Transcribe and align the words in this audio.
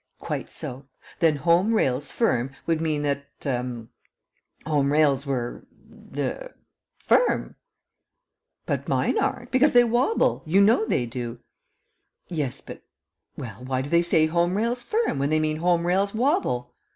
"Quite 0.17 0.51
so. 0.51 0.87
Then 1.19 1.35
'Home 1.35 1.75
Rails 1.75 2.11
Firm' 2.11 2.49
would 2.65 2.81
mean 2.81 3.03
that 3.03 3.27
er 3.45 3.85
home 4.65 4.91
rails 4.91 5.27
were 5.27 5.67
er 6.17 6.55
firm." 6.97 7.53
"But 8.65 8.87
mine 8.87 9.19
aren't, 9.19 9.51
because 9.51 9.73
they 9.73 9.83
wobble. 9.83 10.41
You 10.47 10.59
know 10.59 10.85
they 10.87 11.05
do." 11.05 11.41
"Yes, 12.29 12.61
but" 12.61 12.81
"Well, 13.37 13.63
why 13.63 13.83
do 13.83 13.91
they 13.91 14.01
say 14.01 14.25
'Home 14.25 14.57
Rails 14.57 14.81
Firm' 14.81 15.19
when 15.19 15.29
they 15.29 15.39
mean 15.39 15.57
'Home 15.57 15.85
Rails 15.85 16.15
Wobble'?" 16.15 16.73